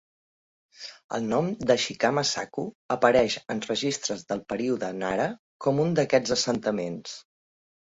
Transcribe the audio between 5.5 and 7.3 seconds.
com un d'aquests assentaments.